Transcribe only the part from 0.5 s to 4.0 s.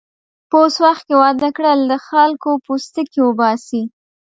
اوس وخت کې واده کړل، له خلکو پوستکی اوباسي.